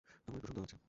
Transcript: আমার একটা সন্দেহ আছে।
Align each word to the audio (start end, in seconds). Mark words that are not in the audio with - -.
আমার 0.27 0.37
একটা 0.37 0.47
সন্দেহ 0.47 0.63
আছে। 0.63 0.77